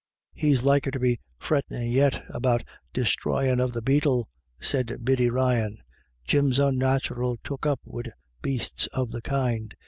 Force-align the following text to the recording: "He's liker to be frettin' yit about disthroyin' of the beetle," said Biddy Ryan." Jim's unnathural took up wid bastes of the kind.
"He's 0.33 0.63
liker 0.63 0.89
to 0.89 0.97
be 0.99 1.19
frettin' 1.37 1.91
yit 1.91 2.23
about 2.29 2.63
disthroyin' 2.91 3.59
of 3.59 3.71
the 3.71 3.83
beetle," 3.83 4.27
said 4.59 5.01
Biddy 5.05 5.29
Ryan." 5.29 5.77
Jim's 6.27 6.57
unnathural 6.57 7.37
took 7.43 7.67
up 7.67 7.81
wid 7.85 8.11
bastes 8.41 8.87
of 8.93 9.11
the 9.11 9.21
kind. 9.21 9.75